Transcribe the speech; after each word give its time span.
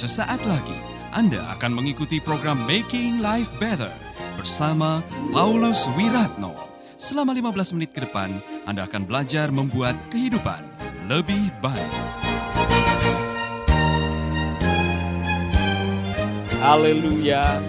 Sesaat 0.00 0.40
lagi 0.48 0.80
Anda 1.12 1.44
akan 1.60 1.76
mengikuti 1.76 2.24
program 2.24 2.64
Making 2.64 3.20
Life 3.20 3.52
Better 3.60 3.92
bersama 4.32 5.04
Paulus 5.28 5.92
Wiratno. 5.92 6.56
Selama 6.96 7.36
15 7.36 7.76
menit 7.76 7.92
ke 7.92 8.08
depan, 8.08 8.32
Anda 8.64 8.88
akan 8.88 9.04
belajar 9.04 9.52
membuat 9.52 9.92
kehidupan 10.08 10.64
lebih 11.04 11.52
baik. 11.60 11.92
Haleluya. 16.64 17.60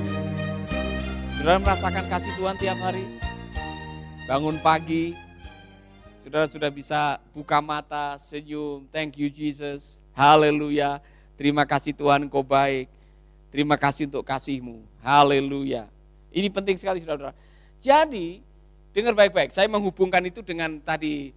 Saudara 1.35 1.59
merasakan 1.59 2.05
kasih 2.07 2.31
Tuhan 2.39 2.55
tiap 2.55 2.79
hari? 2.79 3.03
Bangun 4.23 4.55
pagi, 4.63 5.19
saudara 6.23 6.47
sudah 6.47 6.71
bisa 6.71 7.19
buka 7.35 7.59
mata, 7.59 8.15
senyum, 8.23 8.87
thank 8.87 9.19
you 9.19 9.27
Jesus, 9.27 9.99
haleluya. 10.15 11.03
Terima 11.41 11.65
kasih 11.65 11.97
Tuhan 11.97 12.29
engkau 12.29 12.45
baik, 12.45 12.85
terima 13.49 13.73
kasih 13.73 14.05
untuk 14.05 14.21
kasihmu, 14.21 14.85
haleluya. 15.01 15.89
Ini 16.29 16.53
penting 16.53 16.77
sekali 16.77 17.01
saudara. 17.01 17.33
Jadi, 17.81 18.45
dengar 18.93 19.17
baik-baik, 19.17 19.49
saya 19.49 19.65
menghubungkan 19.65 20.21
itu 20.21 20.45
dengan 20.45 20.77
tadi 20.77 21.33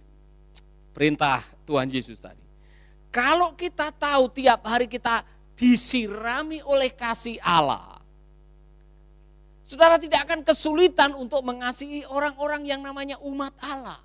perintah 0.93 1.41
Tuhan 1.65 1.89
Yesus 1.89 2.21
tadi. 2.21 2.37
Kalau 3.09 3.57
kita 3.57 3.89
tahu 3.89 4.29
tiap 4.29 4.61
hari 4.69 4.85
kita 4.85 5.25
disirami 5.57 6.61
oleh 6.61 6.93
kasih 6.93 7.41
Allah, 7.41 7.97
saudara 9.65 9.97
tidak 9.97 10.29
akan 10.29 10.45
kesulitan 10.45 11.17
untuk 11.17 11.41
mengasihi 11.41 12.05
orang-orang 12.05 12.61
yang 12.61 12.85
namanya 12.85 13.17
umat 13.25 13.57
Allah. 13.57 13.97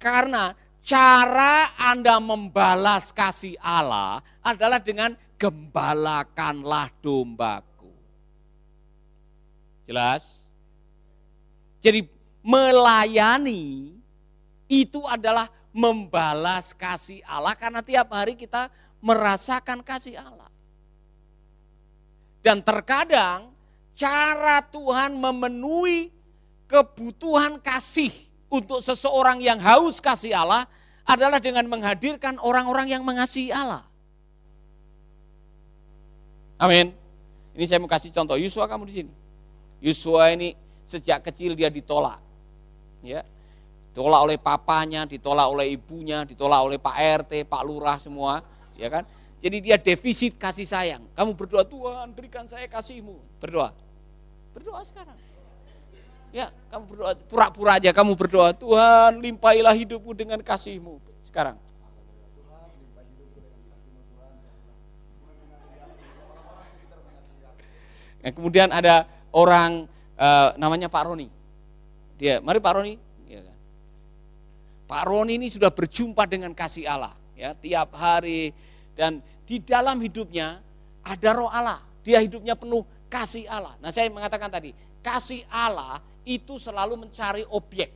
Karena 0.00 0.56
cara 0.88 1.76
Anda 1.76 2.16
membalas 2.16 3.12
kasih 3.12 3.60
Allah 3.60 4.24
adalah 4.40 4.80
dengan 4.80 5.12
gembalakanlah 5.36 6.88
dombaku. 7.04 7.92
Jelas? 9.84 10.40
Jadi 11.84 12.08
melayani 12.40 13.92
itu 14.64 15.04
adalah 15.04 15.52
membalas 15.76 16.72
kasih 16.72 17.20
Allah 17.28 17.52
karena 17.52 17.84
tiap 17.84 18.08
hari 18.08 18.32
kita 18.32 18.72
merasakan 19.04 19.84
kasih 19.84 20.16
Allah. 20.16 20.48
Dan 22.40 22.64
terkadang 22.64 23.52
cara 23.92 24.64
Tuhan 24.64 25.12
memenuhi 25.20 26.08
kebutuhan 26.64 27.60
kasih 27.60 28.10
untuk 28.48 28.80
seseorang 28.80 29.44
yang 29.44 29.60
haus 29.60 30.00
kasih 30.00 30.32
Allah 30.32 30.64
adalah 31.08 31.40
dengan 31.40 31.64
menghadirkan 31.64 32.36
orang-orang 32.36 32.92
yang 32.92 33.00
mengasihi 33.00 33.48
Allah. 33.48 33.88
Amin. 36.60 36.92
Ini 37.56 37.64
saya 37.64 37.80
mau 37.80 37.88
kasih 37.88 38.12
contoh. 38.12 38.36
Yusua 38.36 38.68
kamu 38.68 38.84
di 38.84 38.94
sini. 39.02 39.12
Yusua 39.80 40.36
ini 40.36 40.52
sejak 40.84 41.24
kecil 41.24 41.56
dia 41.56 41.72
ditolak. 41.72 42.20
Ya. 43.00 43.24
Ditolak 43.90 44.20
oleh 44.28 44.36
papanya, 44.36 45.08
ditolak 45.08 45.48
oleh 45.48 45.74
ibunya, 45.80 46.28
ditolak 46.28 46.60
oleh 46.60 46.78
Pak 46.78 46.96
RT, 47.24 47.48
Pak 47.48 47.62
Lurah 47.64 47.96
semua, 47.98 48.44
ya 48.76 48.92
kan? 48.92 49.02
Jadi 49.38 49.56
dia 49.64 49.76
defisit 49.78 50.36
kasih 50.36 50.66
sayang. 50.66 51.02
Kamu 51.14 51.34
berdoa, 51.34 51.62
Tuhan 51.64 52.10
berikan 52.12 52.44
saya 52.46 52.66
kasihmu. 52.66 53.16
Berdoa. 53.38 53.70
Berdoa 54.52 54.82
sekarang. 54.82 55.27
Ya, 56.28 56.52
kamu 56.68 56.84
berdoa, 56.92 57.12
pura-pura 57.24 57.72
aja 57.80 57.90
kamu 57.90 58.12
berdoa, 58.12 58.52
Tuhan 58.52 59.24
limpahilah 59.24 59.72
hidupmu 59.72 60.12
dengan 60.12 60.40
kasihmu. 60.44 61.00
Sekarang. 61.24 61.56
Nah, 68.18 68.30
kemudian 68.34 68.68
ada 68.68 69.08
orang 69.32 69.88
uh, 70.18 70.52
namanya 70.60 70.90
Pak 70.92 71.02
Roni. 71.08 71.32
Dia, 72.18 72.42
mari 72.44 72.60
Pak 72.60 72.72
Roni. 72.76 72.94
Ya 73.24 73.40
kan? 73.46 73.56
Pak 74.88 75.02
Roni 75.06 75.32
ini 75.38 75.48
sudah 75.48 75.72
berjumpa 75.72 76.28
dengan 76.28 76.52
kasih 76.52 76.84
Allah, 76.88 77.14
ya 77.36 77.56
tiap 77.56 77.94
hari 77.96 78.52
dan 78.96 79.22
di 79.46 79.62
dalam 79.62 80.00
hidupnya 80.00 80.60
ada 81.04 81.30
roh 81.32 81.48
Allah. 81.48 81.80
Dia 82.02 82.24
hidupnya 82.24 82.56
penuh 82.56 82.82
kasih 83.12 83.44
Allah. 83.48 83.76
Nah 83.84 83.92
saya 83.92 84.08
mengatakan 84.08 84.48
tadi, 84.48 84.72
kasih 85.04 85.44
Allah 85.52 86.00
itu 86.28 86.60
selalu 86.60 87.08
mencari 87.08 87.48
objek. 87.48 87.88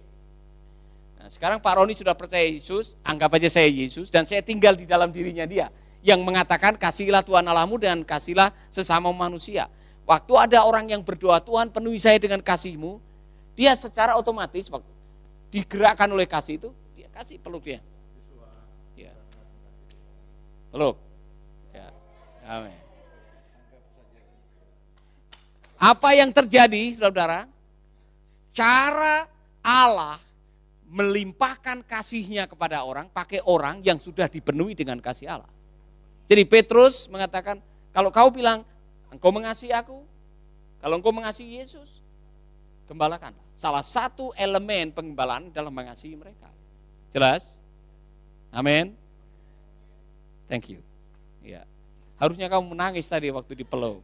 Nah, 1.20 1.28
sekarang 1.28 1.60
Pak 1.60 1.74
Roni 1.76 1.92
sudah 1.92 2.16
percaya 2.16 2.48
Yesus, 2.48 2.96
anggap 3.04 3.36
aja 3.36 3.52
saya 3.52 3.68
Yesus 3.68 4.08
dan 4.08 4.24
saya 4.24 4.40
tinggal 4.40 4.72
di 4.72 4.88
dalam 4.88 5.12
dirinya 5.12 5.44
dia 5.44 5.68
yang 6.00 6.24
mengatakan 6.24 6.74
kasihlah 6.80 7.22
Tuhan 7.22 7.44
Allahmu 7.44 7.76
dan 7.76 8.02
kasihlah 8.02 8.50
sesama 8.72 9.12
manusia. 9.12 9.68
Waktu 10.02 10.32
ada 10.34 10.66
orang 10.66 10.90
yang 10.90 11.04
berdoa, 11.04 11.38
Tuhan 11.38 11.70
penuhi 11.70 12.00
saya 12.00 12.18
dengan 12.18 12.42
kasihmu, 12.42 12.98
dia 13.54 13.76
secara 13.78 14.18
otomatis 14.18 14.66
waktu 14.66 14.90
digerakkan 15.52 16.10
oleh 16.10 16.26
kasih 16.26 16.58
itu, 16.58 16.70
dia 16.98 17.06
kasih 17.12 17.38
peluk 17.38 17.62
dia. 17.62 17.78
Ya. 18.98 19.14
Peluk. 20.74 20.98
Ya. 21.70 21.86
Amin. 22.48 22.74
Apa 25.78 26.18
yang 26.18 26.34
terjadi, 26.34 26.98
saudara? 26.98 27.51
Cara 28.52 29.26
Allah 29.64 30.20
melimpahkan 30.92 31.80
kasihnya 31.88 32.44
kepada 32.44 32.84
orang, 32.84 33.08
pakai 33.08 33.40
orang 33.48 33.80
yang 33.80 33.96
sudah 33.96 34.28
dipenuhi 34.28 34.76
dengan 34.76 35.00
kasih 35.00 35.40
Allah. 35.40 35.50
Jadi 36.28 36.44
Petrus 36.44 37.08
mengatakan, 37.08 37.64
kalau 37.96 38.12
kau 38.12 38.28
bilang 38.28 38.64
Engkau 39.12 39.28
mengasihi 39.28 39.76
aku, 39.76 40.00
kalau 40.80 40.96
engkau 40.96 41.12
mengasihi 41.12 41.60
Yesus, 41.60 42.00
gembalakan. 42.88 43.36
Salah 43.60 43.84
satu 43.84 44.32
elemen 44.34 44.88
penggembalaan 44.88 45.52
dalam 45.52 45.70
mengasihi 45.70 46.16
mereka. 46.16 46.48
Jelas? 47.12 47.60
Amin. 48.48 48.96
Thank 50.48 50.72
you. 50.72 50.80
Ya. 51.44 51.68
Harusnya 52.16 52.48
kamu 52.48 52.72
menangis 52.72 53.04
tadi 53.04 53.28
waktu 53.28 53.52
dipeluk. 53.52 54.00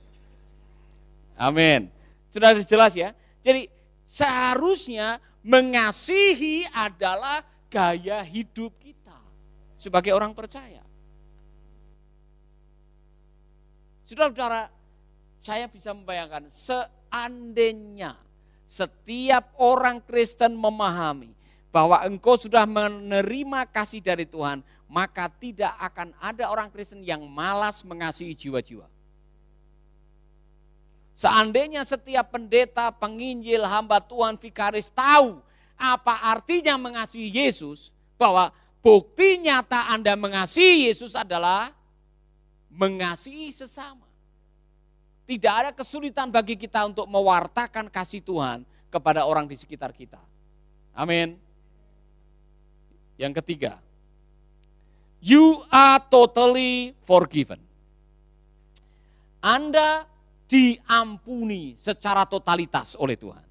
Amin. 1.41 1.89
Sudah 2.29 2.53
jelas 2.61 2.93
ya? 2.93 3.17
Jadi 3.41 3.73
seharusnya 4.09 5.21
mengasihi 5.45 6.65
adalah 6.73 7.45
gaya 7.69 8.25
hidup 8.25 8.73
kita 8.81 9.21
sebagai 9.77 10.17
orang 10.17 10.33
percaya. 10.33 10.83
Saudara-saudara, 14.09 14.73
saya 15.45 15.69
bisa 15.69 15.93
membayangkan 15.93 16.49
seandainya 16.49 18.17
setiap 18.65 19.53
orang 19.61 20.01
Kristen 20.01 20.57
memahami 20.57 21.37
bahwa 21.69 22.01
engkau 22.09 22.41
sudah 22.41 22.65
menerima 22.65 23.69
kasih 23.69 24.01
dari 24.01 24.25
Tuhan, 24.25 24.65
maka 24.89 25.29
tidak 25.29 25.77
akan 25.77 26.17
ada 26.17 26.49
orang 26.49 26.73
Kristen 26.73 27.05
yang 27.05 27.21
malas 27.29 27.85
mengasihi 27.85 28.33
jiwa-jiwa. 28.33 28.89
Seandainya 31.19 31.83
setiap 31.83 32.31
pendeta, 32.31 32.95
penginjil, 32.95 33.67
hamba 33.67 33.99
Tuhan, 33.99 34.39
vikaris 34.39 34.87
tahu 34.87 35.43
apa 35.75 36.15
artinya 36.31 36.79
mengasihi 36.79 37.27
Yesus, 37.27 37.91
bahwa 38.15 38.55
bukti 38.79 39.43
nyata 39.43 39.91
Anda 39.91 40.15
mengasihi 40.15 40.87
Yesus 40.87 41.19
adalah 41.19 41.75
mengasihi 42.71 43.51
sesama. 43.51 44.07
Tidak 45.27 45.51
ada 45.51 45.71
kesulitan 45.75 46.31
bagi 46.31 46.55
kita 46.55 46.87
untuk 46.87 47.11
mewartakan 47.11 47.91
kasih 47.91 48.23
Tuhan 48.23 48.63
kepada 48.87 49.27
orang 49.27 49.51
di 49.51 49.59
sekitar 49.59 49.91
kita. 49.91 50.23
Amin. 50.95 51.35
Yang 53.19 53.43
ketiga, 53.43 53.83
you 55.19 55.67
are 55.67 55.99
totally 55.99 56.95
forgiven. 57.03 57.59
Anda 59.43 60.07
diampuni 60.49 61.77
secara 61.77 62.25
totalitas 62.25 62.97
oleh 62.97 63.15
Tuhan. 63.15 63.45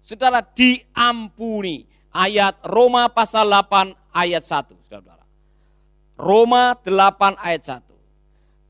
Saudara 0.00 0.40
diampuni. 0.40 1.86
Ayat 2.14 2.62
Roma 2.62 3.10
pasal 3.10 3.50
8 3.50 3.90
ayat 4.14 4.46
1, 4.46 4.70
Saudara. 4.86 5.26
Roma 6.14 6.78
8 6.78 7.34
ayat 7.42 7.82
1. 7.82 7.90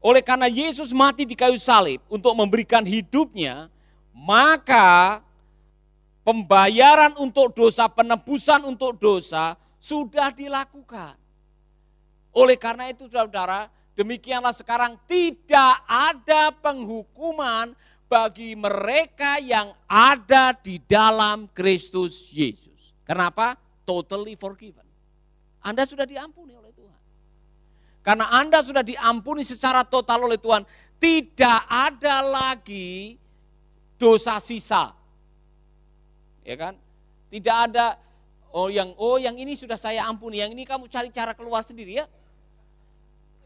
Oleh 0.01 0.25
karena 0.25 0.49
Yesus 0.49 0.97
mati 0.97 1.29
di 1.29 1.37
kayu 1.37 1.61
salib 1.61 2.01
untuk 2.09 2.33
memberikan 2.33 2.81
hidupnya, 2.81 3.69
maka 4.17 5.21
pembayaran 6.25 7.13
untuk 7.21 7.53
dosa, 7.53 7.85
penebusan 7.85 8.65
untuk 8.65 8.97
dosa 8.97 9.61
sudah 9.77 10.33
dilakukan. 10.33 11.21
Oleh 12.33 12.57
karena 12.57 12.89
itu 12.89 13.05
saudara, 13.13 13.69
demikianlah 13.95 14.55
sekarang 14.55 14.99
tidak 15.07 15.83
ada 15.87 16.51
penghukuman 16.55 17.75
bagi 18.07 18.55
mereka 18.55 19.43
yang 19.43 19.75
ada 19.91 20.55
di 20.55 20.79
dalam 20.85 21.51
Kristus 21.51 22.31
Yesus. 22.31 22.95
Kenapa? 23.03 23.59
Totally 23.83 24.39
forgiven. 24.39 24.85
Anda 25.65 25.89
sudah 25.89 26.05
diampuni 26.05 26.53
oleh 26.55 26.71
Tuhan. 26.77 27.01
Karena 28.05 28.29
Anda 28.31 28.61
sudah 28.61 28.85
diampuni 28.85 29.43
secara 29.43 29.81
total 29.83 30.29
oleh 30.29 30.37
Tuhan, 30.37 30.63
tidak 31.01 31.61
ada 31.67 32.21
lagi 32.21 33.17
dosa 33.97 34.37
sisa. 34.39 34.93
Ya 36.45 36.57
kan? 36.61 36.77
Tidak 37.33 37.57
ada 37.57 37.97
oh 38.53 38.69
yang 38.69 38.93
oh 39.01 39.17
yang 39.17 39.35
ini 39.35 39.57
sudah 39.57 39.81
saya 39.81 40.05
ampuni, 40.05 40.39
yang 40.45 40.53
ini 40.53 40.69
kamu 40.69 40.87
cari 40.87 41.09
cara 41.09 41.33
keluar 41.33 41.65
sendiri 41.65 41.99
ya. 41.99 42.07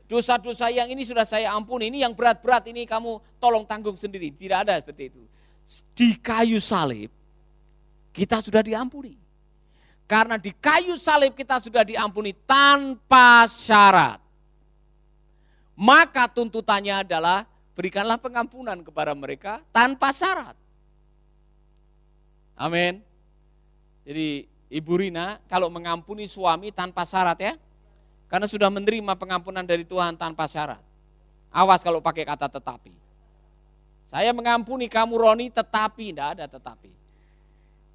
Dosa-dosa 0.08 0.72
yang 0.72 0.88
ini 0.88 1.04
sudah 1.04 1.28
saya 1.28 1.52
ampuni, 1.52 1.92
ini 1.92 2.00
yang 2.00 2.16
berat-berat 2.16 2.64
ini 2.72 2.88
kamu 2.88 3.20
tolong 3.36 3.68
tanggung 3.68 3.92
sendiri. 3.92 4.32
Tidak 4.32 4.58
ada 4.64 4.80
seperti 4.80 5.12
itu. 5.12 5.22
Di 5.92 6.16
kayu 6.16 6.56
salib 6.64 7.12
kita 8.16 8.40
sudah 8.40 8.64
diampuni. 8.64 9.20
Karena 10.08 10.40
di 10.40 10.56
kayu 10.56 10.96
salib 10.96 11.36
kita 11.36 11.60
sudah 11.60 11.84
diampuni 11.84 12.32
tanpa 12.48 13.44
syarat. 13.44 14.16
Maka 15.76 16.24
tuntutannya 16.32 17.04
adalah 17.04 17.44
berikanlah 17.76 18.16
pengampunan 18.16 18.80
kepada 18.80 19.12
mereka 19.12 19.60
tanpa 19.68 20.10
syarat. 20.16 20.56
Amin. 22.56 23.04
Jadi 24.08 24.48
Ibu 24.72 25.04
Rina 25.04 25.36
kalau 25.46 25.68
mengampuni 25.68 26.24
suami 26.24 26.72
tanpa 26.72 27.04
syarat 27.04 27.38
ya. 27.38 27.52
Karena 28.28 28.44
sudah 28.44 28.68
menerima 28.68 29.16
pengampunan 29.16 29.64
dari 29.64 29.88
Tuhan 29.88 30.12
tanpa 30.14 30.44
syarat. 30.44 30.80
Awas 31.48 31.80
kalau 31.80 32.04
pakai 32.04 32.28
kata 32.28 32.46
tetapi. 32.52 32.92
Saya 34.08 34.32
mengampuni 34.36 34.88
kamu 34.88 35.16
Roni 35.16 35.46
tetapi, 35.48 36.12
tidak 36.12 36.36
ada 36.36 36.44
tetapi. 36.48 36.92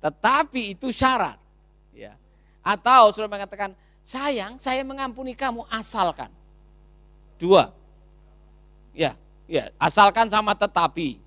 Tetapi 0.01 0.61
itu 0.73 0.89
syarat. 0.89 1.37
Ya. 1.93 2.17
Atau 2.65 3.13
sudah 3.13 3.29
mengatakan, 3.29 3.77
sayang 4.05 4.57
saya 4.57 4.81
mengampuni 4.81 5.37
kamu 5.37 5.65
asalkan. 5.69 6.29
Dua. 7.37 7.73
Ya, 8.93 9.17
ya, 9.49 9.73
asalkan 9.81 10.29
sama 10.29 10.53
tetapi. 10.53 11.17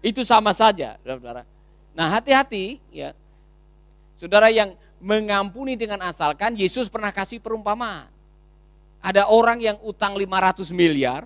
Itu 0.00 0.22
sama 0.22 0.54
saja, 0.54 0.96
Saudara. 1.02 1.42
Nah, 1.92 2.08
hati-hati 2.08 2.78
ya. 2.94 3.12
Saudara 4.16 4.48
yang 4.48 4.76
mengampuni 5.00 5.74
dengan 5.74 6.04
asalkan, 6.04 6.54
Yesus 6.54 6.92
pernah 6.92 7.10
kasih 7.10 7.40
perumpamaan. 7.40 8.06
Ada 9.00 9.32
orang 9.32 9.58
yang 9.64 9.76
utang 9.80 10.12
500 10.12 10.68
miliar, 10.76 11.24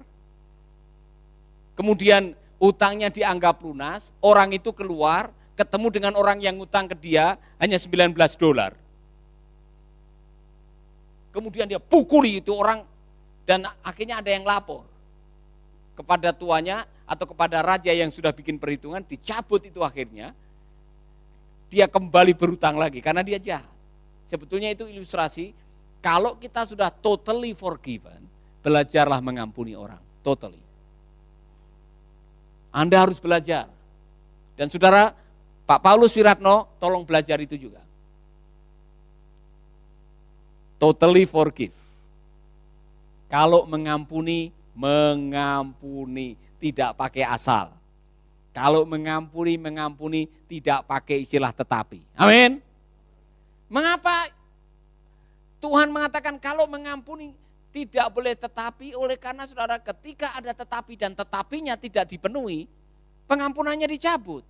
kemudian 1.74 2.38
utangnya 2.62 3.10
dianggap 3.10 3.58
lunas, 3.66 4.14
orang 4.22 4.54
itu 4.54 4.70
keluar, 4.70 5.34
ketemu 5.58 5.88
dengan 5.90 6.12
orang 6.14 6.38
yang 6.38 6.54
utang 6.62 6.86
ke 6.86 6.94
dia 6.94 7.34
hanya 7.58 7.74
19 7.74 8.14
dolar. 8.38 8.78
Kemudian 11.34 11.66
dia 11.66 11.82
pukuli 11.82 12.38
itu 12.38 12.54
orang 12.54 12.86
dan 13.42 13.66
akhirnya 13.82 14.22
ada 14.22 14.30
yang 14.30 14.46
lapor 14.46 14.86
kepada 15.98 16.30
tuanya 16.30 16.86
atau 17.04 17.26
kepada 17.26 17.58
raja 17.60 17.90
yang 17.90 18.08
sudah 18.08 18.30
bikin 18.30 18.56
perhitungan, 18.56 19.02
dicabut 19.02 19.60
itu 19.66 19.82
akhirnya, 19.82 20.32
dia 21.68 21.90
kembali 21.90 22.32
berutang 22.36 22.76
lagi 22.78 22.98
karena 23.02 23.20
dia 23.24 23.38
jahat. 23.40 23.70
Sebetulnya 24.28 24.72
itu 24.72 24.88
ilustrasi, 24.88 25.52
kalau 26.04 26.36
kita 26.36 26.64
sudah 26.68 26.88
totally 26.92 27.52
forgiven, 27.56 28.24
belajarlah 28.64 29.20
mengampuni 29.20 29.76
orang, 29.76 30.00
totally. 30.24 30.60
Anda 32.74 33.06
harus 33.06 33.22
belajar. 33.22 33.70
Dan 34.58 34.66
saudara, 34.66 35.14
Pak 35.64 35.80
Paulus 35.80 36.12
Wiratno, 36.18 36.68
tolong 36.82 37.06
belajar 37.06 37.38
itu 37.38 37.54
juga. 37.54 37.80
Totally 40.76 41.24
forgive. 41.24 41.76
Kalau 43.30 43.64
mengampuni, 43.64 44.50
mengampuni, 44.74 46.34
tidak 46.58 46.98
pakai 46.98 47.24
asal. 47.24 47.72
Kalau 48.54 48.86
mengampuni, 48.86 49.58
mengampuni, 49.58 50.30
tidak 50.46 50.86
pakai 50.86 51.26
istilah 51.26 51.50
tetapi. 51.50 52.06
Amin. 52.14 52.62
Mengapa 53.66 54.30
Tuhan 55.58 55.90
mengatakan 55.90 56.38
kalau 56.38 56.70
mengampuni 56.70 57.34
tidak 57.74 58.06
boleh 58.14 58.38
tetapi 58.38 58.94
oleh 58.94 59.18
karena 59.18 59.42
saudara 59.50 59.82
ketika 59.82 60.38
ada 60.38 60.54
tetapi 60.54 60.94
dan 60.94 61.18
tetapinya 61.18 61.74
tidak 61.74 62.06
dipenuhi, 62.06 62.70
pengampunannya 63.26 63.90
dicabut. 63.90 64.46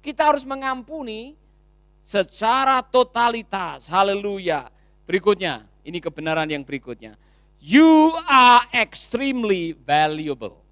Kita 0.00 0.32
harus 0.32 0.48
mengampuni 0.48 1.36
secara 2.00 2.80
totalitas. 2.80 3.84
Haleluya. 3.92 4.72
Berikutnya, 5.04 5.68
ini 5.84 6.00
kebenaran 6.00 6.48
yang 6.48 6.64
berikutnya. 6.64 7.20
You 7.60 8.16
are 8.24 8.64
extremely 8.72 9.76
valuable. 9.76 10.67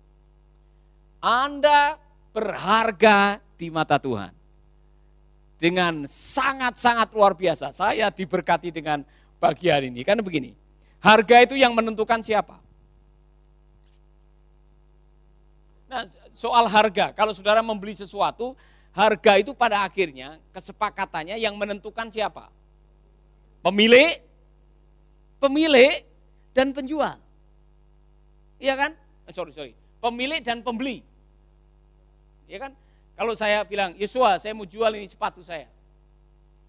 Anda 1.26 1.99
berharga 2.31 3.43
di 3.58 3.67
mata 3.67 3.99
Tuhan. 3.99 4.31
Dengan 5.58 6.06
sangat-sangat 6.06 7.11
luar 7.11 7.34
biasa. 7.34 7.75
Saya 7.75 8.14
diberkati 8.14 8.70
dengan 8.70 9.02
bagian 9.43 9.90
ini. 9.90 10.06
Karena 10.06 10.23
begini, 10.23 10.55
harga 11.02 11.43
itu 11.43 11.58
yang 11.58 11.75
menentukan 11.75 12.23
siapa? 12.23 12.62
Nah, 15.90 16.06
soal 16.31 16.70
harga, 16.70 17.11
kalau 17.11 17.34
saudara 17.34 17.64
membeli 17.64 17.96
sesuatu, 17.96 18.55
harga 18.94 19.32
itu 19.40 19.50
pada 19.50 19.82
akhirnya 19.82 20.38
kesepakatannya 20.55 21.40
yang 21.40 21.56
menentukan 21.58 22.06
siapa? 22.12 22.52
Pemilik, 23.64 24.23
pemilik 25.43 26.05
dan 26.55 26.70
penjual. 26.70 27.19
Iya 28.62 28.75
kan? 28.78 28.93
Eh, 29.26 29.34
sorry, 29.34 29.50
sorry. 29.56 29.73
Pemilik 29.99 30.38
dan 30.44 30.61
pembeli. 30.61 31.16
Iya 32.47 32.59
kan? 32.67 32.73
Kalau 33.17 33.33
saya 33.35 33.63
bilang, 33.67 33.95
Yesua 33.99 34.39
saya 34.39 34.55
mau 34.55 34.67
jual 34.67 34.91
ini 34.95 35.07
sepatu 35.11 35.43
saya. 35.43 35.67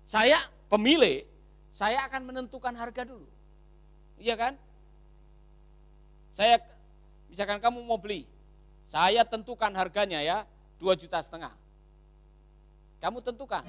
Saya 0.08 0.40
pemilik, 0.72 1.28
saya 1.76 2.04
akan 2.10 2.34
menentukan 2.34 2.74
harga 2.74 3.06
dulu. 3.06 3.28
Iya 4.18 4.34
kan? 4.34 4.54
Saya, 6.34 6.62
misalkan 7.30 7.58
kamu 7.62 7.82
mau 7.86 7.98
beli, 7.98 8.26
saya 8.88 9.26
tentukan 9.28 9.70
harganya 9.74 10.22
ya, 10.22 10.38
2 10.80 10.94
juta 10.96 11.20
setengah. 11.20 11.54
Kamu 12.98 13.22
tentukan. 13.22 13.62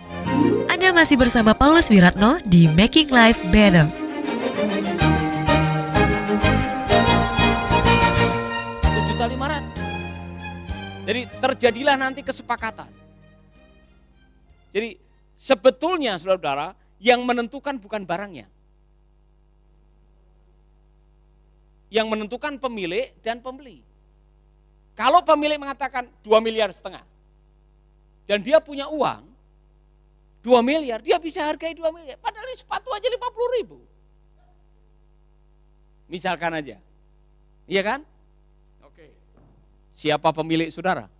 Anda 0.69 0.88
masih 0.95 1.21
bersama 1.21 1.53
Paulus 1.53 1.93
Wiratno 1.93 2.41
di 2.49 2.65
Making 2.71 3.09
Life 3.12 3.41
Better. 3.53 3.88
Jadi 11.09 11.25
terjadilah 11.41 11.97
nanti 11.97 12.21
kesepakatan. 12.21 12.93
Jadi 14.77 15.00
sebetulnya 15.41 16.21
saudara-saudara 16.21 16.77
yang 17.00 17.25
menentukan 17.25 17.81
bukan 17.81 18.05
barangnya. 18.05 18.45
Yang 21.88 22.07
menentukan 22.12 22.61
pemilik 22.61 23.17
dan 23.25 23.41
pembeli. 23.41 23.81
Kalau 24.93 25.25
pemilik 25.25 25.57
mengatakan 25.57 26.05
2 26.21 26.45
miliar 26.45 26.69
setengah, 26.77 27.00
dan 28.29 28.45
dia 28.45 28.61
punya 28.61 28.93
uang 28.93 29.25
2 30.45 30.61
miliar, 30.61 31.00
dia 31.00 31.17
bisa 31.17 31.41
hargai 31.41 31.73
2 31.73 31.88
miliar. 31.88 32.21
Padahal 32.21 32.45
ini 32.53 32.61
sepatu 32.61 32.93
aja 32.93 33.09
50 33.09 33.57
ribu. 33.57 33.81
Misalkan 36.12 36.53
aja. 36.53 36.77
Iya 37.65 37.81
kan? 37.81 38.00
Siapa 39.99 40.31
pemilik 40.31 40.71
saudara? 40.71 41.11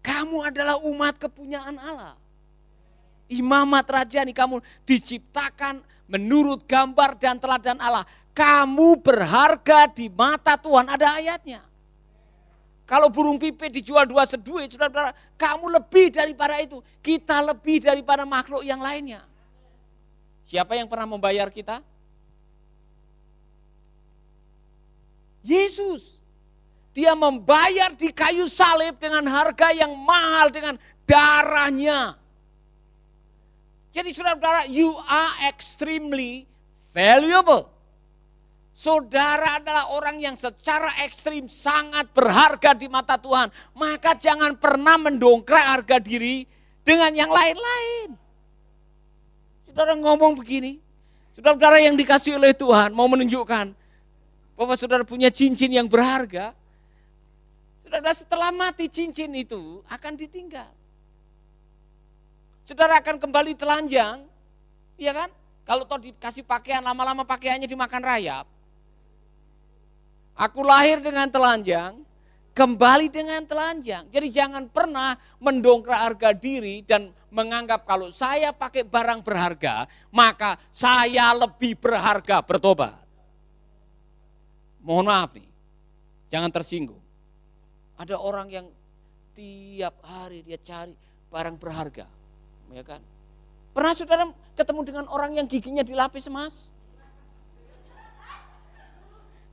Kamu 0.00 0.40
adalah 0.40 0.80
umat 0.80 1.20
kepunyaan 1.20 1.76
Allah. 1.76 2.16
Imamat 3.28 3.84
raja 3.92 4.24
nih 4.24 4.32
kamu 4.32 4.64
diciptakan 4.88 5.84
menurut 6.08 6.64
gambar 6.64 7.20
dan 7.20 7.36
teladan 7.36 7.76
Allah. 7.76 8.08
Kamu 8.32 9.04
berharga 9.04 9.84
di 9.92 10.08
mata 10.08 10.56
Tuhan, 10.56 10.88
ada 10.88 11.20
ayatnya. 11.20 11.60
Kalau 12.88 13.12
burung 13.12 13.36
pipit 13.36 13.68
dijual 13.68 14.08
dua 14.08 14.24
seduit, 14.24 14.72
saudara-saudara, 14.72 15.12
kamu 15.36 15.76
lebih 15.76 16.08
daripada 16.08 16.56
itu. 16.56 16.80
Kita 17.04 17.44
lebih 17.44 17.84
daripada 17.84 18.24
makhluk 18.24 18.64
yang 18.64 18.80
lainnya. 18.80 19.20
Siapa 20.48 20.72
yang 20.78 20.88
pernah 20.88 21.04
membayar 21.04 21.52
kita? 21.52 21.84
Yesus. 25.46 26.18
Dia 26.90 27.14
membayar 27.14 27.94
di 27.94 28.10
kayu 28.10 28.50
salib 28.50 28.98
dengan 28.98 29.22
harga 29.30 29.70
yang 29.70 29.94
mahal 29.94 30.50
dengan 30.50 30.74
darahnya. 31.06 32.18
Jadi 33.94 34.10
saudara-saudara, 34.12 34.68
you 34.68 34.92
are 35.06 35.32
extremely 35.46 36.44
valuable. 36.90 37.70
Saudara 38.76 39.56
adalah 39.56 39.88
orang 39.88 40.20
yang 40.20 40.36
secara 40.36 41.00
ekstrim 41.00 41.48
sangat 41.48 42.12
berharga 42.12 42.76
di 42.76 42.92
mata 42.92 43.16
Tuhan. 43.16 43.48
Maka 43.72 44.16
jangan 44.20 44.52
pernah 44.56 45.00
mendongkrak 45.00 45.64
harga 45.64 45.96
diri 45.96 46.44
dengan 46.84 47.08
yang 47.16 47.32
lain-lain. 47.32 48.12
Saudara 49.72 49.96
ngomong 49.96 50.36
begini, 50.36 50.76
saudara-saudara 51.32 51.80
yang 51.80 51.96
dikasih 51.96 52.36
oleh 52.36 52.52
Tuhan 52.52 52.92
mau 52.92 53.08
menunjukkan 53.08 53.85
bahwa 54.56 54.74
saudara 54.74 55.04
punya 55.04 55.28
cincin 55.28 55.68
yang 55.68 55.86
berharga, 55.86 56.56
saudara 57.84 58.10
setelah 58.16 58.50
mati 58.50 58.88
cincin 58.88 59.30
itu 59.36 59.84
akan 59.86 60.12
ditinggal. 60.16 60.72
Saudara 62.66 62.98
akan 62.98 63.22
kembali 63.22 63.54
telanjang, 63.54 64.26
iya 64.98 65.14
kan? 65.14 65.30
Kalau 65.62 65.86
toh 65.86 66.02
dikasih 66.02 66.42
pakaian, 66.42 66.82
lama-lama 66.82 67.22
pakaiannya 67.22 67.70
dimakan 67.70 68.02
rayap. 68.02 68.46
Aku 70.34 70.66
lahir 70.66 70.98
dengan 70.98 71.30
telanjang, 71.30 72.02
kembali 72.56 73.06
dengan 73.12 73.44
telanjang. 73.46 74.08
Jadi 74.10 74.28
jangan 74.34 74.66
pernah 74.66 75.14
mendongkrak 75.38 76.00
harga 76.10 76.30
diri 76.34 76.82
dan 76.82 77.14
menganggap 77.30 77.86
kalau 77.86 78.10
saya 78.10 78.50
pakai 78.50 78.82
barang 78.82 79.22
berharga, 79.22 79.86
maka 80.10 80.58
saya 80.74 81.30
lebih 81.36 81.78
berharga 81.78 82.42
bertobat. 82.42 83.05
Mohon 84.86 85.06
maaf 85.10 85.34
nih, 85.34 85.50
jangan 86.30 86.50
tersinggung. 86.54 87.02
Ada 87.98 88.14
orang 88.22 88.46
yang 88.46 88.66
tiap 89.34 89.98
hari 90.06 90.46
dia 90.46 90.62
cari 90.62 90.94
barang 91.26 91.58
berharga 91.58 92.06
ya 92.72 92.82
kan? 92.86 93.02
Pernah 93.76 93.92
saudara 93.92 94.24
ketemu 94.56 94.80
dengan 94.86 95.04
orang 95.12 95.36
yang 95.36 95.46
giginya 95.50 95.84
dilapis 95.84 96.30
emas? 96.32 96.72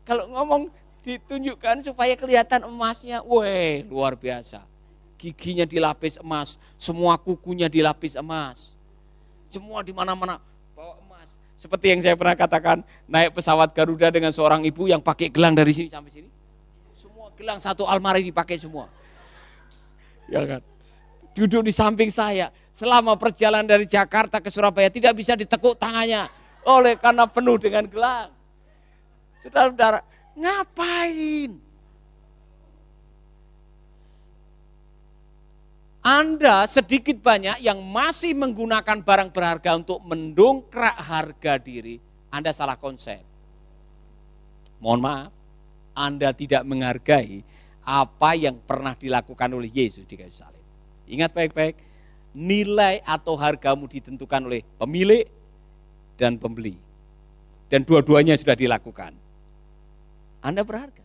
Kalau 0.08 0.32
ngomong 0.32 0.72
ditunjukkan 1.04 1.84
supaya 1.84 2.16
kelihatan 2.16 2.64
emasnya, 2.68 3.20
weh 3.24 3.84
luar 3.88 4.16
biasa. 4.16 4.64
Giginya 5.20 5.68
dilapis 5.68 6.20
emas, 6.20 6.56
semua 6.80 7.20
kukunya 7.20 7.68
dilapis 7.68 8.16
emas. 8.16 8.76
Semua 9.52 9.84
di 9.84 9.92
mana-mana 9.96 10.40
bawa 10.40 10.44
emas. 10.44 10.53
Seperti 11.64 11.96
yang 11.96 12.04
saya 12.04 12.20
pernah 12.20 12.36
katakan, 12.36 12.84
naik 13.08 13.40
pesawat 13.40 13.72
Garuda 13.72 14.12
dengan 14.12 14.36
seorang 14.36 14.68
ibu 14.68 14.84
yang 14.92 15.00
pakai 15.00 15.32
gelang 15.32 15.56
dari 15.56 15.72
sini 15.72 15.88
sampai 15.88 16.12
sini. 16.12 16.28
Semua 16.92 17.32
gelang 17.40 17.56
satu 17.56 17.88
almari 17.88 18.20
dipakai 18.20 18.60
semua. 18.60 18.92
Ya 20.28 20.44
kan? 20.44 20.60
Duduk 21.32 21.64
di 21.64 21.72
samping 21.72 22.12
saya, 22.12 22.52
selama 22.76 23.16
perjalanan 23.16 23.64
dari 23.64 23.88
Jakarta 23.88 24.44
ke 24.44 24.52
Surabaya 24.52 24.92
tidak 24.92 25.16
bisa 25.16 25.40
ditekuk 25.40 25.80
tangannya 25.80 26.28
oleh 26.68 27.00
karena 27.00 27.24
penuh 27.32 27.56
dengan 27.56 27.88
gelang. 27.88 28.28
Saudara-saudara, 29.40 30.04
ngapain? 30.36 31.64
Anda 36.04 36.68
sedikit 36.68 37.24
banyak 37.24 37.64
yang 37.64 37.80
masih 37.80 38.36
menggunakan 38.36 39.00
barang 39.08 39.32
berharga 39.32 39.80
untuk 39.80 40.04
mendongkrak 40.04 41.00
harga 41.00 41.56
diri, 41.56 41.96
Anda 42.28 42.52
salah 42.52 42.76
konsep. 42.76 43.24
Mohon 44.84 45.00
maaf, 45.00 45.32
Anda 45.96 46.36
tidak 46.36 46.68
menghargai 46.68 47.40
apa 47.88 48.36
yang 48.36 48.60
pernah 48.68 49.00
dilakukan 49.00 49.48
oleh 49.56 49.72
Yesus 49.72 50.04
di 50.04 50.20
kayu 50.20 50.36
salib. 50.36 50.60
Ingat 51.08 51.32
baik-baik, 51.32 51.80
nilai 52.36 53.00
atau 53.08 53.40
hargamu 53.40 53.88
ditentukan 53.88 54.44
oleh 54.44 54.60
pemilik 54.76 55.24
dan 56.20 56.36
pembeli. 56.36 56.76
Dan 57.72 57.88
dua-duanya 57.88 58.36
sudah 58.36 58.60
dilakukan. 58.60 59.16
Anda 60.44 60.68
berharga. 60.68 61.00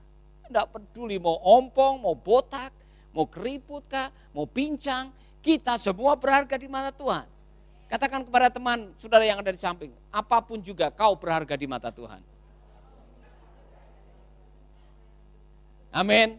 Tidak 0.50 0.66
peduli 0.74 1.22
mau 1.22 1.38
ompong, 1.38 2.02
mau 2.02 2.18
botak, 2.18 2.74
mau 3.12 3.26
keriput 3.28 3.84
kah, 3.88 4.12
mau 4.32 4.44
pincang. 4.44 5.12
Kita 5.38 5.78
semua 5.78 6.18
berharga 6.18 6.58
di 6.58 6.66
mata 6.66 6.90
Tuhan. 6.90 7.26
Katakan 7.88 8.26
kepada 8.26 8.52
teman 8.52 8.92
saudara 9.00 9.24
yang 9.24 9.40
ada 9.40 9.48
di 9.48 9.56
samping, 9.56 9.94
apa 10.12 10.44
pun 10.44 10.60
juga 10.60 10.92
kau 10.92 11.16
berharga 11.16 11.56
di 11.56 11.64
mata 11.64 11.88
Tuhan. 11.88 12.20
Amin. 15.88 16.36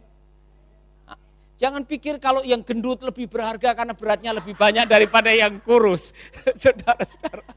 Jangan 1.60 1.84
pikir 1.84 2.16
kalau 2.16 2.40
yang 2.40 2.64
gendut 2.64 3.04
lebih 3.04 3.28
berharga 3.28 3.76
karena 3.76 3.92
beratnya 3.92 4.32
lebih 4.32 4.56
banyak 4.56 4.88
daripada 4.88 5.28
yang 5.28 5.60
kurus. 5.60 6.16
Saudara-saudara. 6.62 7.49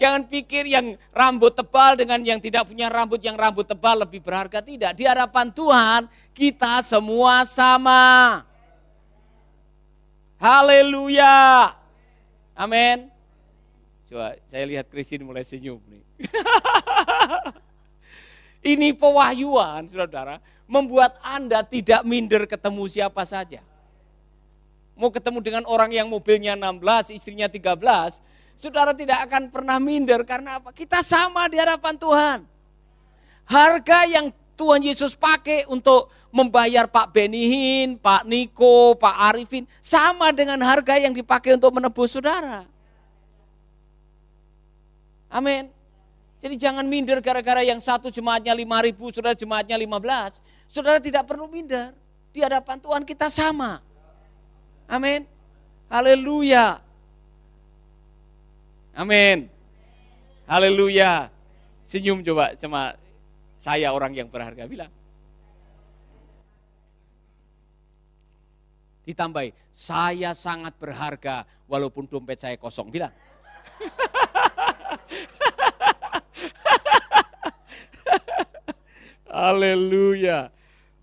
Jangan 0.00 0.24
pikir 0.24 0.64
yang 0.64 0.96
rambut 1.12 1.52
tebal 1.52 1.92
dengan 1.92 2.24
yang 2.24 2.40
tidak 2.40 2.64
punya 2.64 2.88
rambut, 2.88 3.20
yang 3.20 3.36
rambut 3.36 3.68
tebal 3.68 4.00
lebih 4.00 4.24
berharga. 4.24 4.64
Tidak, 4.64 4.96
di 4.96 5.04
hadapan 5.04 5.52
Tuhan 5.52 6.08
kita 6.32 6.80
semua 6.80 7.44
sama. 7.44 8.40
Haleluya. 10.40 11.76
Amin. 12.56 13.12
Coba 14.08 14.40
saya 14.48 14.64
lihat 14.64 14.88
Kristin 14.88 15.20
mulai 15.20 15.44
senyum 15.44 15.84
nih. 15.84 16.02
Ini 18.72 18.96
pewahyuan, 18.96 19.84
saudara 19.92 20.40
membuat 20.70 21.18
Anda 21.26 21.66
tidak 21.66 22.06
minder 22.06 22.46
ketemu 22.46 22.86
siapa 22.86 23.26
saja. 23.26 23.58
Mau 24.94 25.10
ketemu 25.10 25.42
dengan 25.42 25.64
orang 25.66 25.90
yang 25.90 26.06
mobilnya 26.06 26.54
16, 26.54 27.18
istrinya 27.18 27.50
13, 27.50 28.22
saudara 28.60 28.92
tidak 28.92 29.24
akan 29.24 29.48
pernah 29.48 29.80
minder 29.80 30.20
karena 30.28 30.60
apa? 30.60 30.70
Kita 30.76 31.00
sama 31.00 31.48
di 31.48 31.56
hadapan 31.56 31.96
Tuhan. 31.96 32.38
Harga 33.48 34.04
yang 34.06 34.28
Tuhan 34.54 34.84
Yesus 34.84 35.16
pakai 35.16 35.64
untuk 35.72 36.12
membayar 36.30 36.86
Pak 36.86 37.10
Benihin, 37.10 37.96
Pak 37.98 38.28
Niko, 38.28 38.94
Pak 38.94 39.16
Arifin, 39.32 39.64
sama 39.82 40.30
dengan 40.30 40.60
harga 40.62 41.00
yang 41.00 41.16
dipakai 41.16 41.56
untuk 41.58 41.74
menebus 41.74 42.14
saudara. 42.14 42.68
Amin. 45.32 45.72
Jadi 46.40 46.54
jangan 46.56 46.84
minder 46.84 47.18
gara-gara 47.24 47.64
yang 47.64 47.80
satu 47.80 48.08
jemaatnya 48.12 48.52
5 48.52 48.86
ribu, 48.86 49.08
saudara 49.12 49.36
jemaatnya 49.36 49.76
15. 49.76 50.40
Saudara 50.70 50.98
tidak 51.00 51.24
perlu 51.26 51.48
minder. 51.50 51.96
Di 52.30 52.44
hadapan 52.44 52.78
Tuhan 52.78 53.02
kita 53.02 53.26
sama. 53.26 53.82
Amin. 54.86 55.26
Haleluya. 55.90 56.89
Amin. 59.00 59.48
Haleluya. 60.44 61.32
Senyum 61.88 62.20
coba 62.20 62.52
sama 62.60 62.92
saya 63.56 63.96
orang 63.96 64.12
yang 64.12 64.28
berharga 64.28 64.68
bilang. 64.68 64.92
Ditambahi, 69.08 69.56
saya 69.72 70.36
sangat 70.36 70.76
berharga 70.76 71.48
walaupun 71.64 72.04
dompet 72.04 72.44
saya 72.44 72.60
kosong. 72.60 72.92
Bilang. 72.92 73.08
Haleluya. 79.32 80.52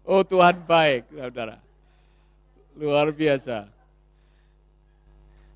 Oh 0.05 0.21
Tuhan 0.21 0.61
baik, 0.69 1.09
saudara. 1.09 1.57
Luar 2.77 3.09
biasa. 3.09 3.73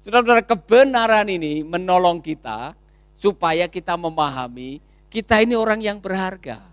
Saudara-saudara, 0.02 0.42
kebenaran 0.42 1.30
ini 1.30 1.62
menolong 1.62 2.20
kita 2.26 2.74
supaya 3.14 3.70
kita 3.70 3.94
memahami 3.94 4.82
kita 5.12 5.44
ini 5.44 5.60
orang 5.60 5.84
yang 5.84 6.00
berharga. 6.00 6.64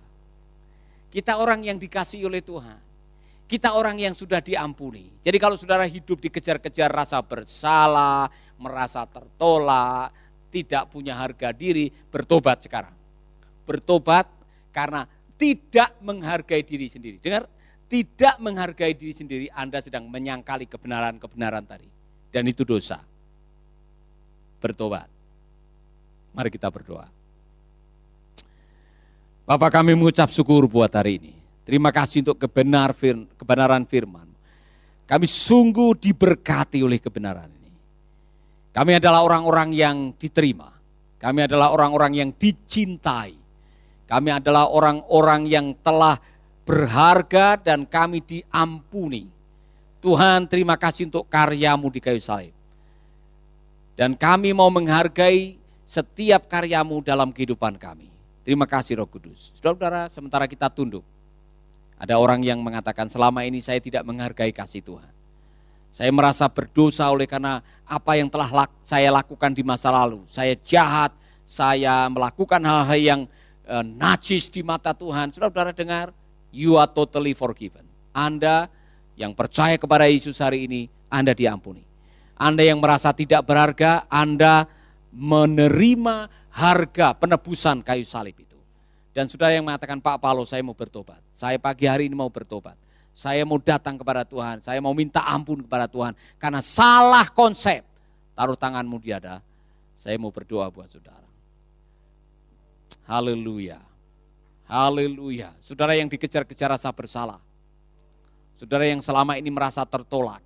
Kita 1.11 1.43
orang 1.43 1.67
yang 1.67 1.75
dikasih 1.75 2.23
oleh 2.31 2.39
Tuhan. 2.39 2.79
Kita 3.51 3.75
orang 3.75 3.99
yang 3.99 4.15
sudah 4.15 4.39
diampuni. 4.39 5.11
Jadi 5.27 5.37
kalau 5.43 5.59
saudara 5.59 5.83
hidup 5.91 6.23
dikejar-kejar 6.23 6.87
rasa 6.87 7.19
bersalah, 7.19 8.31
merasa 8.63 9.03
tertolak, 9.11 10.15
tidak 10.55 10.87
punya 10.87 11.19
harga 11.19 11.51
diri, 11.51 11.91
bertobat 11.91 12.63
sekarang. 12.63 12.95
Bertobat 13.67 14.31
karena 14.71 15.03
tidak 15.35 15.99
menghargai 15.99 16.63
diri 16.63 16.87
sendiri. 16.87 17.19
Dengar, 17.19 17.51
tidak 17.91 18.39
menghargai 18.39 18.95
diri 18.95 19.17
sendiri, 19.17 19.47
Anda 19.51 19.83
sedang 19.83 20.07
menyangkali 20.07 20.71
kebenaran-kebenaran 20.71 21.65
tadi. 21.67 21.89
Dan 22.29 22.47
itu 22.47 22.63
dosa. 22.63 23.01
Bertobat. 24.59 25.09
Mari 26.35 26.49
kita 26.53 26.71
berdoa. 26.71 27.07
Bapak 29.49 29.81
kami 29.81 29.97
mengucap 29.97 30.29
syukur 30.29 30.69
buat 30.69 30.93
hari 30.93 31.17
ini. 31.17 31.33
Terima 31.65 31.89
kasih 31.89 32.21
untuk 32.21 32.37
kebenar, 32.37 32.93
kebenaran 33.37 33.85
firman. 33.89 34.29
Kami 35.09 35.25
sungguh 35.25 35.97
diberkati 35.97 36.85
oleh 36.85 37.01
kebenaran 37.01 37.49
ini. 37.49 37.73
Kami 38.77 38.93
adalah 39.01 39.25
orang-orang 39.25 39.73
yang 39.73 39.97
diterima. 40.21 40.69
Kami 41.17 41.49
adalah 41.49 41.73
orang-orang 41.73 42.13
yang 42.13 42.31
dicintai. 42.37 43.33
Kami 44.05 44.31
adalah 44.33 44.69
orang-orang 44.69 45.49
yang 45.49 45.67
telah 45.81 46.21
berharga 46.69 47.57
dan 47.57 47.89
kami 47.89 48.21
diampuni. 48.21 49.25
Tuhan 50.05 50.45
terima 50.45 50.77
kasih 50.77 51.09
untuk 51.09 51.25
karyamu 51.29 51.89
di 51.89 52.01
kayu 52.05 52.21
salib. 52.21 52.58
Dan 53.99 54.15
kami 54.15 54.55
mau 54.55 54.71
menghargai 54.71 55.59
setiap 55.83 56.47
karyamu 56.47 57.03
dalam 57.03 57.35
kehidupan 57.35 57.75
kami. 57.75 58.07
Terima 58.47 58.63
kasih 58.63 59.03
Roh 59.03 59.11
Kudus. 59.11 59.51
Saudara-saudara, 59.59 60.07
sementara 60.07 60.47
kita 60.47 60.71
tunduk. 60.71 61.03
Ada 61.99 62.15
orang 62.15 62.39
yang 62.47 62.63
mengatakan 62.63 63.11
selama 63.11 63.43
ini 63.43 63.59
saya 63.59 63.83
tidak 63.83 64.07
menghargai 64.07 64.55
kasih 64.55 64.87
Tuhan. 64.87 65.11
Saya 65.91 66.15
merasa 66.15 66.47
berdosa 66.47 67.11
oleh 67.11 67.27
karena 67.27 67.59
apa 67.83 68.15
yang 68.15 68.31
telah 68.31 68.71
saya 68.87 69.11
lakukan 69.11 69.51
di 69.51 69.67
masa 69.67 69.91
lalu. 69.91 70.23
Saya 70.31 70.55
jahat, 70.63 71.11
saya 71.43 72.07
melakukan 72.07 72.63
hal-hal 72.63 73.01
yang 73.03 73.21
uh, 73.67 73.83
najis 73.83 74.47
di 74.47 74.63
mata 74.63 74.95
Tuhan. 74.95 75.35
Saudara-saudara 75.35 75.75
dengar, 75.75 76.15
you 76.55 76.79
are 76.79 76.87
totally 76.87 77.35
forgiven. 77.35 77.83
Anda 78.15 78.71
yang 79.19 79.35
percaya 79.35 79.75
kepada 79.75 80.07
Yesus 80.07 80.39
hari 80.39 80.71
ini, 80.71 80.87
Anda 81.11 81.35
diampuni. 81.35 81.88
Anda 82.39 82.63
yang 82.63 82.79
merasa 82.79 83.11
tidak 83.11 83.43
berharga, 83.45 84.07
Anda 84.07 84.71
menerima 85.11 86.31
harga 86.55 87.19
penebusan 87.19 87.83
kayu 87.83 88.07
salib 88.07 88.39
itu. 88.39 88.57
Dan 89.11 89.27
saudara 89.27 89.51
yang 89.51 89.67
mengatakan, 89.67 89.99
Pak 89.99 90.23
Paulo 90.23 90.47
saya 90.47 90.63
mau 90.63 90.79
bertobat. 90.79 91.19
Saya 91.35 91.59
pagi 91.59 91.91
hari 91.91 92.07
ini 92.07 92.15
mau 92.15 92.31
bertobat. 92.31 92.79
Saya 93.11 93.43
mau 93.43 93.59
datang 93.59 93.99
kepada 93.99 94.23
Tuhan, 94.23 94.63
saya 94.63 94.79
mau 94.79 94.95
minta 94.95 95.27
ampun 95.27 95.67
kepada 95.67 95.91
Tuhan. 95.91 96.15
Karena 96.39 96.63
salah 96.63 97.27
konsep. 97.27 97.83
Taruh 98.39 98.55
tanganmu 98.55 99.03
di 99.03 99.11
dada, 99.11 99.43
saya 99.99 100.15
mau 100.15 100.31
berdoa 100.31 100.71
buat 100.71 100.87
saudara. 100.87 101.27
Haleluya. 103.11 103.83
Haleluya. 104.71 105.51
Saudara 105.59 105.99
yang 105.99 106.07
dikejar-kejar 106.07 106.71
rasa 106.79 106.95
bersalah. 106.95 107.43
Saudara 108.55 108.87
yang 108.87 109.03
selama 109.03 109.35
ini 109.35 109.51
merasa 109.51 109.83
tertolak. 109.83 110.45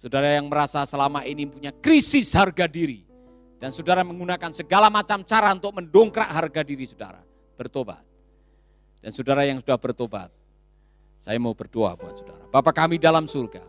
Saudara 0.00 0.32
yang 0.32 0.48
merasa 0.48 0.80
selama 0.88 1.28
ini 1.28 1.44
punya 1.44 1.76
krisis 1.76 2.32
harga 2.32 2.64
diri. 2.64 3.04
Dan 3.60 3.68
saudara 3.68 4.00
menggunakan 4.00 4.48
segala 4.56 4.88
macam 4.88 5.20
cara 5.28 5.52
untuk 5.52 5.76
mendongkrak 5.76 6.24
harga 6.24 6.64
diri 6.64 6.88
saudara. 6.88 7.20
Bertobat. 7.60 8.00
Dan 9.04 9.12
saudara 9.12 9.44
yang 9.44 9.60
sudah 9.60 9.76
bertobat, 9.76 10.32
saya 11.20 11.36
mau 11.36 11.52
berdoa 11.52 11.92
buat 12.00 12.16
saudara. 12.16 12.48
Bapak 12.48 12.72
kami 12.72 12.96
dalam 12.96 13.28
surga, 13.28 13.60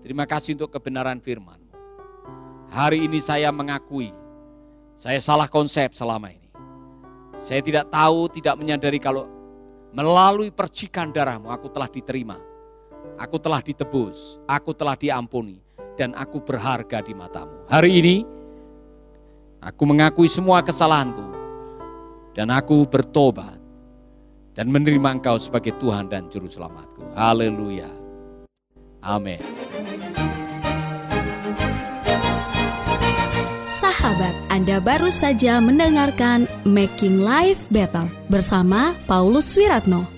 terima 0.00 0.24
kasih 0.24 0.56
untuk 0.56 0.72
kebenaran 0.72 1.20
firman. 1.20 1.60
Hari 2.72 3.04
ini 3.04 3.20
saya 3.20 3.52
mengakui, 3.52 4.08
saya 4.96 5.20
salah 5.20 5.48
konsep 5.48 5.92
selama 5.92 6.32
ini. 6.32 6.48
Saya 7.44 7.60
tidak 7.60 7.92
tahu, 7.92 8.32
tidak 8.32 8.56
menyadari 8.56 8.96
kalau 8.96 9.28
melalui 9.92 10.48
percikan 10.48 11.12
darahmu 11.12 11.52
aku 11.52 11.68
telah 11.68 11.88
diterima. 11.92 12.47
Aku 13.16 13.40
telah 13.40 13.64
ditebus, 13.64 14.36
aku 14.44 14.76
telah 14.76 14.92
diampuni, 14.98 15.64
dan 15.96 16.12
aku 16.12 16.44
berharga 16.44 17.00
di 17.00 17.16
matamu. 17.16 17.64
Hari 17.72 17.90
ini, 17.90 18.16
aku 19.64 19.82
mengakui 19.88 20.28
semua 20.28 20.60
kesalahanku, 20.60 21.24
dan 22.36 22.52
aku 22.52 22.84
bertobat 22.84 23.56
dan 24.58 24.74
menerima 24.74 25.22
Engkau 25.22 25.38
sebagai 25.38 25.72
Tuhan 25.78 26.10
dan 26.10 26.26
Juru 26.26 26.50
Selamatku. 26.50 27.14
Haleluya. 27.14 27.86
Amin. 28.98 29.38
Sahabat, 33.62 34.34
Anda 34.50 34.82
baru 34.82 35.14
saja 35.14 35.62
mendengarkan 35.62 36.50
Making 36.66 37.22
Life 37.22 37.70
Better 37.70 38.10
bersama 38.26 38.98
Paulus 39.06 39.54
Wiratno. 39.54 40.17